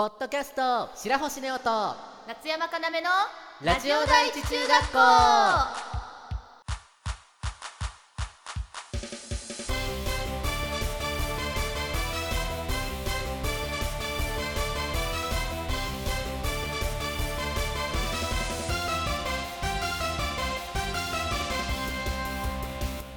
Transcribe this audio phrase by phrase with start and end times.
[0.00, 1.94] ポッドキャスト白星ネオと
[2.26, 3.10] 夏山かなめの
[3.62, 5.89] ラジオ第一中学校。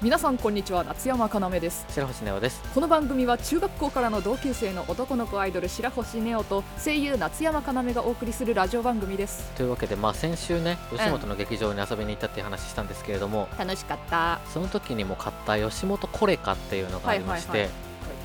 [0.04, 1.86] 皆さんこんにちは夏山かなめです。
[1.88, 2.62] 白星ネオです。
[2.76, 9.50] この番組は中学校からの同級生の男の子アイドル白星ネオと声優夏山かなめがお送りするラジオ番組です。
[9.56, 14.42] というわけでまあ先週ね吉本の劇場に遊びに行ったっていう話したんですけれども、楽しかった。
[14.54, 17.70] その時にも買った吉本コレカっていうのがありまして、はいはい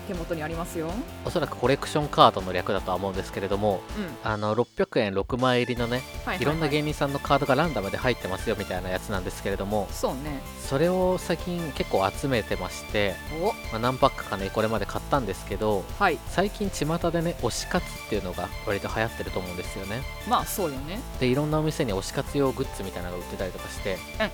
[0.09, 0.91] 手元にありますよ。
[1.25, 3.83] おそらくコレクションカードの略だとは思うんですけれども
[4.25, 4.30] うん。
[4.30, 10.41] あの600円6枚入りのねはいいろんな芸芸人さんのカードがランダムで入ってますよみたいなやつなんですけれどもそうね。
[10.65, 13.47] それを最近結構集めてまして、お。
[13.47, 16.19] まあ、何パックかねこれまで買ったんですけどはい。
[16.29, 20.02] 最近巷でね推し活っていうのが割と流行ってると思うんですよね。
[20.29, 21.01] まあそうよね。
[21.19, 24.30] でいろんなお店に推し活用グッズみたいなのが売ってたりとかしてうんう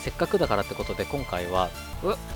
[0.00, 1.70] せっかくだからってことで今回は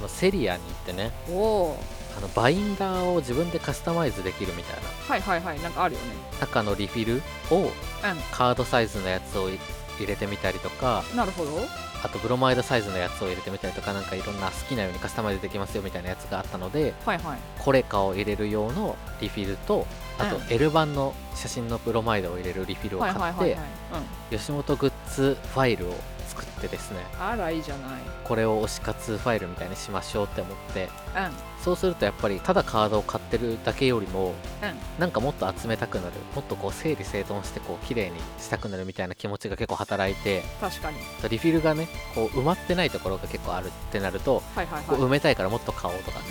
[0.07, 1.79] セリアに行ってねんおお
[2.17, 4.89] あのバインダーを自分でカスタマイズできるみたいな。
[5.09, 6.06] はいはいはいなんかあるよね。
[6.41, 7.23] 中のリフィル
[7.55, 7.70] をう
[8.33, 9.59] カードサイズのやつを入
[10.06, 11.50] れてみたりとかんなるほど。
[12.00, 17.39] あとブロマイドサイズのやつを入れてみたりとかなんかいろんな好きなようにカスタマイズできますよみたいなやつがあったのではいはい。
[17.59, 19.84] コレカを入れる用のリフィルと
[20.17, 23.56] あとうん L 版の写真のブロマイドを入れるリフィルをは買って
[24.31, 25.95] 吉本グッズファイルを
[26.42, 26.98] 作ってですね。
[27.20, 28.00] あらいいじゃない。
[28.25, 30.84] これを推し活ファイルみたいにしましょうって思って。
[30.84, 30.91] うん。
[31.62, 34.34] そうするとやっぱりただカードを買ってるだけよりもうん。
[34.98, 36.12] なんかもっと集めたくなる。
[36.34, 40.42] もっとこう整理整頓してこう綺麗にしたくなるみたいな気持ちが結構働いて。
[40.61, 40.98] 確かに。
[41.28, 44.98] リフィルがねこう埋まってないところが結構あるってなるとはいはいはい。
[44.98, 46.25] 埋めたいからもっと買おうとかね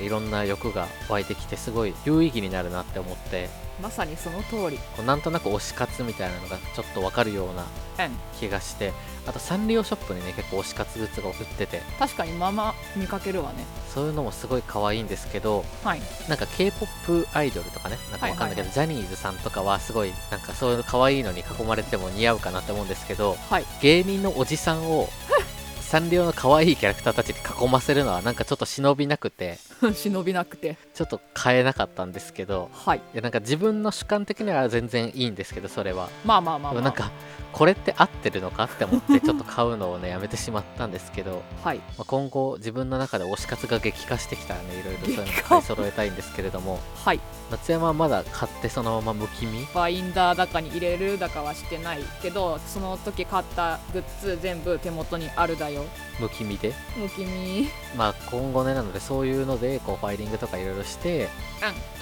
[0.00, 3.48] いろんな欲が湧いてきてすごい有意義になるなって思って
[3.82, 4.76] まさにその通り。
[4.94, 7.62] こうなんとなく推し活みたいなのがちょっとわかるような
[8.06, 8.12] うん。
[8.38, 8.92] 気がして
[9.26, 11.80] あとサンリオショップにね結構推し活グッズが売ってて。
[11.98, 13.64] 確かにまま見かけるわね。
[13.94, 16.00] そういうのもすごい可愛いんですけどはい。
[16.28, 23.64] なんか K-POP アイドルとかねなんかわかんないけど、はいジャニーズさんとかはすごいなんかそういう可愛いのに囲まれても似合うかなって思うんですけどはい。
[23.80, 25.08] 芸人のおじさんを
[25.90, 29.58] サンリオの可愛いキャラクターたちに囲ませるのはなんかちょっと忍びなくて
[29.92, 30.76] 忍びなくて。
[30.94, 32.98] ちょっと変えなかったんですけどはい。
[32.98, 36.08] いやなんか自分の主観的には全然いいんですけどそれは。
[36.24, 37.10] まあまあまあ、まあ、なんか
[37.52, 41.78] これって合ってるのかって思ってちょっと買うのをねやめてしまったんですけど、はい。
[41.78, 46.78] まあ、今後自分の中で推し活が激化してきたらねいろいろそういうの買い揃えたいんですけれども。
[47.04, 55.84] はい夏山はまだ買ってそのままむきみバインダーだかに入れるだかはしてないけどその時買ったグッズ全部手元にあるだよ。
[56.20, 56.74] むきみで？
[56.98, 61.28] むきみまあ今後ねなのでそういうのでこうファイリングとかいろいろして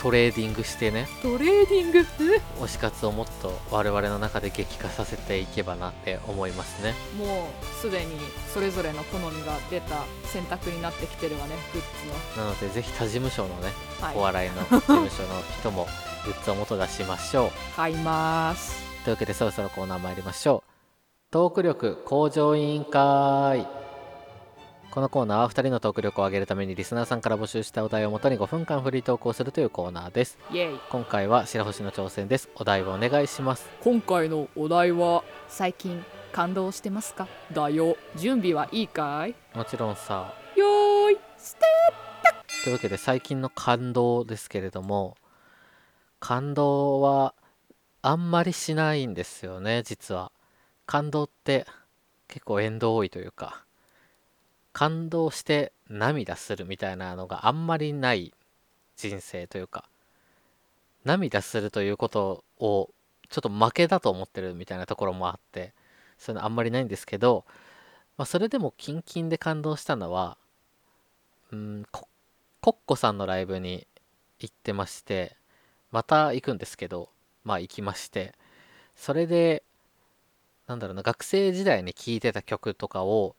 [0.03, 1.07] トレーディングしてね。
[1.23, 1.99] トレーディング？
[2.61, 6.95] 推し活をもっと我々の中で激化させていけばなって思いますね。
[7.17, 8.19] もうすでに
[8.53, 11.83] それぞれの好みが出た選択になってきてるわねグッ
[12.35, 14.17] ズなのでぜひ他事務所のねのはい。
[14.17, 15.87] お笑いの事務所の人も
[16.25, 17.51] グッズをもっと出しましょう。
[17.77, 18.83] 買います。
[19.05, 20.71] というわけでそろそろコーナー参りましょう。
[21.31, 23.67] トーク力向上委員会。
[24.91, 30.39] このコーナーは2人のトーク力を上げるためにリスナーさんから募集したお題をもとに5分間フリートークをするというコーナーです。
[30.51, 30.79] イエイ。
[30.91, 32.49] 今回は白星の挑戦です。
[32.55, 33.69] お題をお願いします。
[33.83, 37.29] 今回のお題は最近感動してますか？
[37.53, 37.97] だよ。
[38.17, 39.35] 準備はいいかい？
[39.55, 40.35] もちろんさ。
[40.57, 41.67] よーいスタ
[42.65, 45.17] というわけで最近の感動ですけれども
[46.21, 47.35] 感動は
[48.03, 50.33] あんまりしないんですよね実は。
[50.87, 51.67] 感動って
[52.29, 53.65] 結構縁遠いというか。
[54.73, 58.33] 感動して涙するみたいなのがあんまりない
[58.97, 59.85] 人生というか。
[61.05, 62.91] 涙するということを
[63.31, 65.73] ちょっと負けだと思ってるみたいなところもあって
[66.19, 67.45] そういうのあんまりないんですけど、
[68.17, 70.37] まあ、それでもキンキンで感動したのは
[71.53, 72.09] うんコ
[72.71, 73.87] ッコさんのライブに
[74.41, 75.37] 行ってまして
[75.91, 77.09] また行くんですけど
[77.45, 78.35] まあ行きまして
[78.97, 79.63] それで
[80.67, 83.35] なんだろうな学生時代に聴いてた曲とかを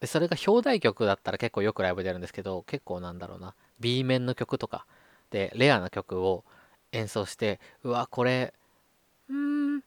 [0.00, 4.86] でそれが表題曲だったら結構よくライブでやるんですけど結構なんだろうな B 面の曲とか
[5.30, 6.44] でレアな曲を
[6.92, 8.54] 演奏してうわこれ
[9.28, 9.80] うん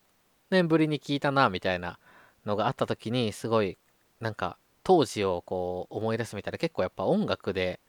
[0.49, 1.97] 年ぶりに聴いたなみたいな
[2.45, 3.77] のがあった時にすごい
[4.19, 7.79] なんか当時をこう思い出すみたいな結構やっぱ音楽で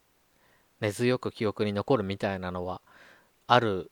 [0.80, 2.80] 根強く記憶に残るみたいなのは
[3.46, 3.90] ある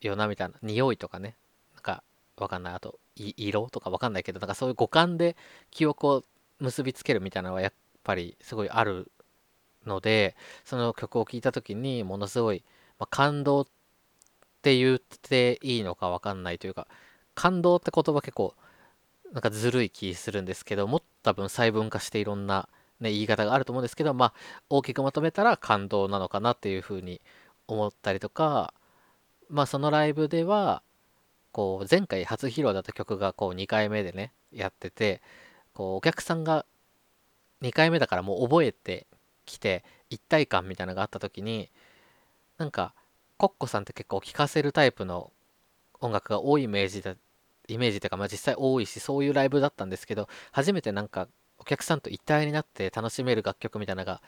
[0.00, 1.36] よなみたいな匂いとかね。
[1.74, 2.02] なんか
[2.36, 2.74] わかんない。
[2.74, 5.36] あと色とかわかんないけどなんかそういう五感で
[5.70, 6.22] 記憶を
[6.60, 7.72] 結びつけるみたいなのはやっ
[8.04, 9.10] ぱりすごいある
[9.86, 12.62] のでその曲を聴いた時にものすごい、
[12.98, 13.66] まあ、感動っ
[14.62, 16.86] て言っていいのか分かんないというか
[17.34, 18.54] 感動って言葉結構
[19.32, 22.68] なんかずるい気するんですけども多分細分化していろんな、
[23.00, 24.32] ね、言い方があると思うんですけどまあ
[24.68, 27.20] 大きくまとめたら感動なのかなっていうふうに
[27.66, 28.74] 思ったりとか
[29.52, 30.82] まあそのライブでは
[31.52, 35.20] こう前回初披露だった曲がこう2回目でねやってて
[35.74, 36.64] こうお客さんが
[37.60, 39.06] 2回目だからもう覚えて
[39.44, 41.70] きて一体感みたいなのがあった時に
[42.56, 42.94] なんか
[43.36, 45.30] コッコさんって結構聴かせるタイプの
[46.00, 47.14] 音楽が多いイメージだ
[47.68, 51.28] イメージというか、まあ、実際多いしそういうライブだったんですけど初めてなんか
[51.58, 54.22] お客さんと一体になって楽しめる楽曲みたいなのが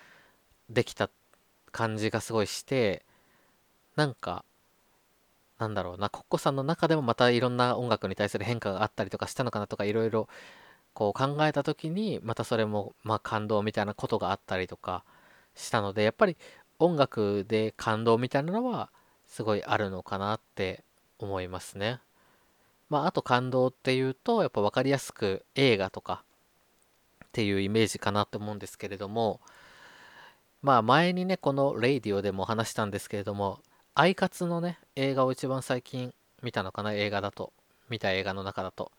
[0.68, 1.10] できた
[1.72, 3.04] 感じがすごいして
[3.96, 4.44] なんか
[5.58, 10.28] なんだろうなコッコさんの中でもまたいろんな音楽に対する変化があったりとかしたのかなとかいろいろ
[10.94, 15.04] こう考えた時にまたそれもまあ感動みたいなことがあったりとか
[15.54, 16.36] したのでやっぱり
[16.78, 18.90] 音楽で感動みたいなのは
[19.26, 20.84] すごいあるのかなって
[21.18, 22.00] 思いますね。
[22.90, 26.22] まああと感動っていうとやっぱ分かりやすく映画とか
[27.24, 29.40] っていうイメージかなと思うんですけれども
[30.62, 33.60] まあ前にねこの「レイディオ」でも話したんですけれども
[33.96, 36.12] アイカツのね映画を一番最近
[36.42, 37.52] 見たのかな映画だと。
[37.88, 38.90] 見た映画の中だと。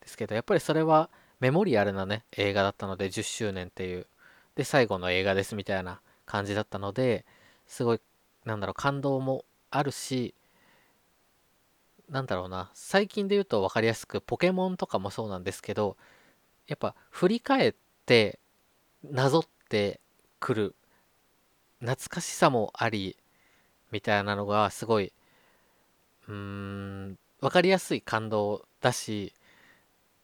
[0.00, 1.10] ですけどやっぱりそれは
[1.40, 4.06] メモリアルなね映画だったので10周年っていう。
[4.54, 7.24] で最後の映画ですみたいな感じだったので
[7.66, 8.00] すごい
[8.44, 10.34] なんだろう感動もあるし
[12.08, 15.96] なんだろうな最近で言うと分かりやすくポケモンとかもそうなんですけど
[16.68, 17.74] やっぱ振り返っ
[18.06, 18.38] て
[19.04, 20.00] なぞって
[20.40, 20.74] くる
[21.80, 23.16] 懐かしさもあり
[23.92, 25.12] みたいなのがすごい
[26.28, 29.32] うーん分かりやすい感動だし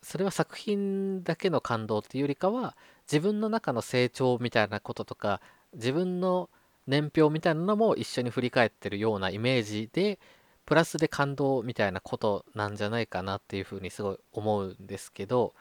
[0.02, 2.76] それは作品だけの感動っていうよりかは
[3.10, 5.40] 自分の中の成長みたいなこととか
[5.74, 6.50] 自分の
[6.86, 10.18] 年表みたいなのも一緒に振り返ってるようなイメージで
[10.66, 15.54] プラスで感動みたいなことなんじゃないかなっていうふうにすごい思うんですけど、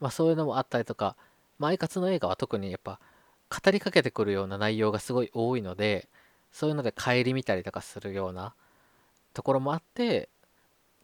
[0.00, 1.16] まあ、そういうのもあったりとか、
[1.58, 3.00] まあ、アイカツの映画は特にやっぱ
[3.50, 6.08] 語りかけてくるような内容がすごい多いので
[6.52, 8.54] そういうので帰り見たりとかするような
[9.34, 10.28] ところもあって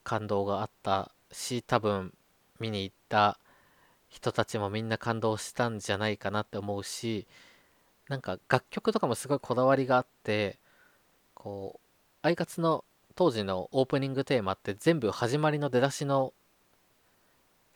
[0.03, 2.13] 感動があったし多分
[2.61, 3.39] 見に行った
[4.09, 7.27] 人たちもみんな感動したんじゃないかなって思うし
[8.09, 10.59] なんか楽曲とかもすごいこだわりがあって
[11.35, 12.85] こうアイカツの
[13.17, 16.33] 当時のオープニングテーマって全部始まりの出だしの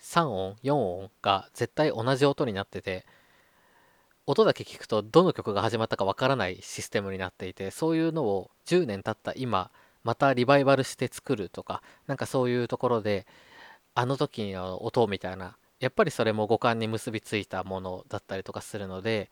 [0.01, 3.05] 3音4音が絶対同じ音になってて
[4.31, 9.71] 音だけ聞くとどの曲が始まったかわからないシステムになっていてそういうのを10年経った今
[10.05, 13.27] またリバイバルして作るとかなんかそういうところで
[13.95, 19.31] あの時の音みたいなやっぱりそれも五感に結びついたものだったりとかするので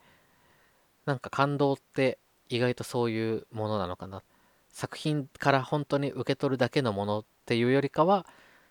[1.05, 2.17] なんか感動って
[2.49, 4.23] 意外とそういうものなのかな。
[4.71, 8.25] 作品から本当に受け取るだけのものっていうよりかは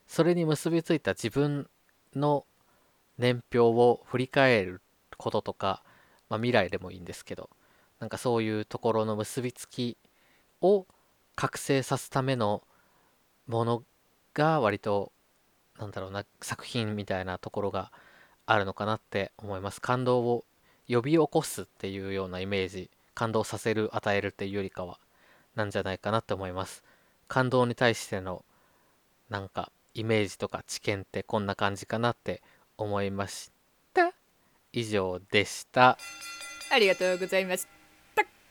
[0.09, 1.69] それに結びついた自分
[2.15, 2.45] の
[3.19, 4.81] 年表を振り返る
[5.17, 5.83] こととか、
[6.29, 7.51] まあ、未来でもいいんですけど
[8.01, 9.97] なんかそういうところの結びつき
[10.61, 10.87] を
[11.35, 12.63] 覚醒さすための
[13.47, 13.83] もの
[14.35, 15.13] が割と
[15.79, 17.93] なんだろうな作品みたいなところが
[18.47, 19.81] あるのかなって思います。
[19.81, 20.45] 感動を
[20.89, 24.99] 呼び起こすっていうようなイメージ感動させる与えるっていうよりかは
[25.55, 26.83] なんじゃないかなって思います。
[27.29, 28.45] 感動に対しての
[29.29, 32.43] なんかイメージとか知見ってこんな感じかなって
[32.79, 33.56] 思いました
[34.77, 35.97] 以上でした。
[36.71, 37.67] ありがとうございます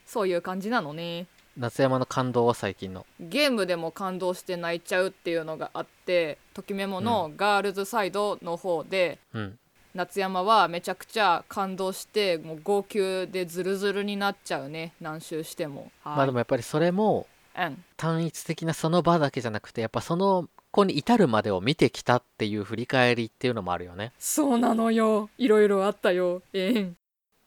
[0.06, 1.26] そういう感じなのね。
[1.56, 3.06] 夏山の感動は最近の。
[3.18, 9.58] ゲームでも感動して泣いちゃうっていうのがあってときメモのガールズサイドの方で、うん。
[9.94, 14.94] 夏山はめちゃくちゃ感動してもう号泣でズルズルになっちゃうね。
[15.00, 15.90] 何周しても。
[16.04, 16.16] はい。
[16.16, 17.84] まあでもやっぱりそれもうん。
[17.96, 24.12] 単一的なその場だけじゃなくてやっぱその子に至るまでを見てきたっていう振り返りっていうのもあるよね。
[24.18, 25.30] そうなのよ。
[25.38, 26.42] いろいろあったよ。
[26.52, 26.80] ええ。
[26.82, 26.96] ん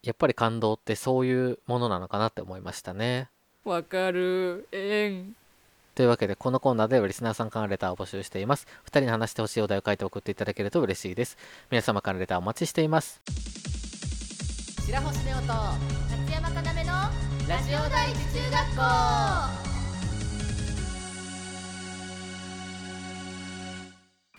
[0.02, 3.30] やっぱり感動ってそういうものなのかなって思いましたね。
[3.64, 4.68] わかる。
[4.72, 5.10] ええ。
[5.10, 5.36] ん
[5.94, 8.66] というわけでこのコーナーではリスナーさんからのレターを募集しています。
[8.86, 11.38] 2人に話してほしいお題を書いて送っていただけると嬉しいです。
[11.70, 13.22] 皆様からのレターお待ちしています。
[14.86, 16.94] 白星ネオと夏山かなめの
[17.48, 18.76] ラジオ第一中学
[19.54, 19.59] 校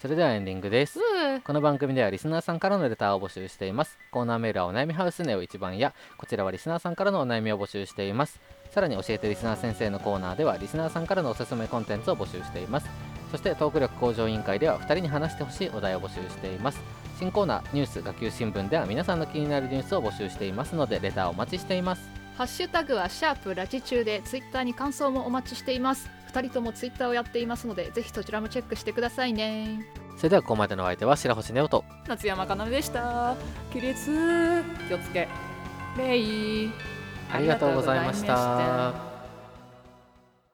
[0.01, 0.99] それではエンディングです。
[1.45, 3.99] この番組ではリスナーさんからのレターを募集しています。
[4.11, 8.41] コーナーメールはお悩みハウスネオ一番やこちらはリスナーさんからのお悩みを募集しています。
[8.71, 12.89] さらに教えてリスナー先生のコーナーではリスナーさんからのおすすめコンテンツを募集しています。
[13.31, 16.81] そしてトーク力向上委員会では2人に話してほしいお題を募集しています。
[17.19, 26.09] 新コーナーニュース学級新聞では皆さんの気になるニュースを募集していますのでレターをお待ちしていますハッシュタグはシャープラジ中でツイッターに感想もお待ちしています。
[26.33, 29.85] 2人ともツイッターをやっていますのでぜひそちらもチェックしてくださいね。
[30.17, 31.85] それではここまでのお相手は白星ネオと。
[32.09, 33.37] 夏山かなめでした。
[33.71, 34.65] 起立。
[34.89, 35.29] 気をつけ。
[35.99, 36.71] レイ
[37.31, 39.10] ありがとうございました